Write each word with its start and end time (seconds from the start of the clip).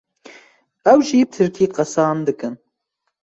ew 0.91 0.99
jî 1.07 1.19
bi 1.23 1.29
Tirkî 1.33 1.67
qisan 1.75 2.17
dikin. 2.27 2.53